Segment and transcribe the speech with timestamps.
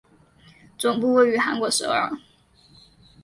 [0.79, 2.09] 总部位于韩国首尔。